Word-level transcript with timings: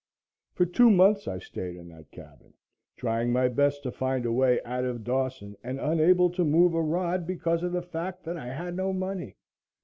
For 0.53 0.65
two 0.65 0.89
months 0.89 1.27
I 1.27 1.37
stayed 1.37 1.75
in 1.75 1.89
that 1.89 2.09
cabin, 2.09 2.55
trying 2.97 3.31
my 3.31 3.47
best 3.49 3.83
to 3.83 3.91
find 3.91 4.25
a 4.25 4.31
way 4.31 4.59
out 4.65 4.83
of 4.83 5.03
Dawson 5.03 5.55
and 5.63 5.79
unable 5.79 6.31
to 6.31 6.43
move 6.43 6.73
a 6.73 6.81
rod 6.81 7.27
because 7.27 7.61
of 7.61 7.71
the 7.71 7.83
fact 7.83 8.23
that 8.23 8.35
I 8.35 8.47
had 8.47 8.75
no 8.75 8.93
money. 8.93 9.35